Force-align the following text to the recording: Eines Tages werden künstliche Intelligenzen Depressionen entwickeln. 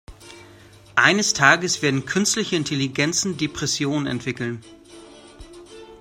Eines 0.95 1.33
Tages 1.35 1.83
werden 1.83 2.07
künstliche 2.07 2.55
Intelligenzen 2.55 3.37
Depressionen 3.37 4.07
entwickeln. 4.07 4.63